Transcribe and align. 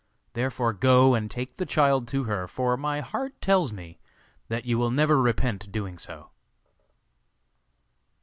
Therefore 0.33 0.73
go 0.73 1.13
and 1.13 1.29
take 1.29 1.57
the 1.57 1.65
child 1.67 2.07
to 2.07 2.23
her, 2.23 2.47
for 2.47 2.75
my 2.75 3.01
heart 3.01 3.39
tells 3.39 3.71
me 3.71 3.99
that 4.47 4.65
you 4.65 4.79
will 4.79 4.89
never 4.89 5.21
repent 5.21 5.71
doing 5.71 5.99
so. 5.99 6.31